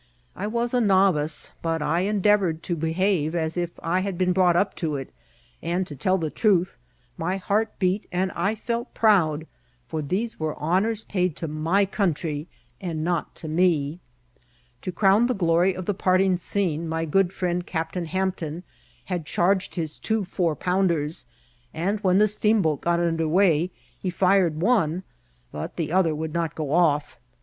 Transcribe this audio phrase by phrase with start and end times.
[0.35, 4.55] I was a novice, but I endeavoured to behave as if I had been brought
[4.55, 5.11] up to it;
[5.61, 6.75] and, to tell the truth,
[7.19, 9.45] my heart beat, and I felt proud;
[9.87, 12.47] for these were honours paid to my country,
[12.81, 13.99] and not to me.
[14.81, 18.63] To crown the glory of the parting scene, my good friend Captain Hampton
[19.05, 21.27] had charged his two four* pounders,
[21.75, 25.03] and when the steamboat got under way he fired one,
[25.51, 27.17] but the other would not go off.